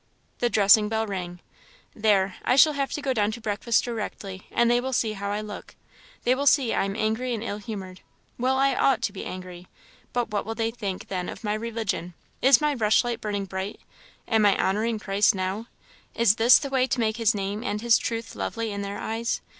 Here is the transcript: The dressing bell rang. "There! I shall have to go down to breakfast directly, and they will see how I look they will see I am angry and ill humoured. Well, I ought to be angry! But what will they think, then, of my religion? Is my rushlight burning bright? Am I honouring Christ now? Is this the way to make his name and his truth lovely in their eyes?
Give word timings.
The 0.39 0.49
dressing 0.49 0.89
bell 0.89 1.05
rang. 1.05 1.41
"There! 1.95 2.35
I 2.43 2.55
shall 2.55 2.73
have 2.73 2.91
to 2.93 3.03
go 3.03 3.13
down 3.13 3.31
to 3.33 3.39
breakfast 3.39 3.83
directly, 3.83 4.47
and 4.49 4.71
they 4.71 4.81
will 4.81 4.93
see 4.93 5.13
how 5.13 5.29
I 5.31 5.41
look 5.41 5.75
they 6.23 6.33
will 6.33 6.47
see 6.47 6.73
I 6.73 6.85
am 6.85 6.95
angry 6.95 7.35
and 7.35 7.43
ill 7.43 7.59
humoured. 7.59 8.01
Well, 8.39 8.57
I 8.57 8.73
ought 8.73 9.03
to 9.03 9.13
be 9.13 9.25
angry! 9.25 9.67
But 10.11 10.31
what 10.31 10.43
will 10.43 10.55
they 10.55 10.71
think, 10.71 11.07
then, 11.09 11.29
of 11.29 11.43
my 11.43 11.53
religion? 11.53 12.15
Is 12.41 12.59
my 12.59 12.73
rushlight 12.73 13.21
burning 13.21 13.45
bright? 13.45 13.79
Am 14.27 14.43
I 14.43 14.57
honouring 14.57 14.97
Christ 14.97 15.35
now? 15.35 15.67
Is 16.15 16.37
this 16.37 16.57
the 16.57 16.71
way 16.71 16.87
to 16.87 16.99
make 16.99 17.17
his 17.17 17.35
name 17.35 17.63
and 17.63 17.81
his 17.81 17.99
truth 17.99 18.33
lovely 18.35 18.71
in 18.71 18.81
their 18.81 18.97
eyes? 18.97 19.39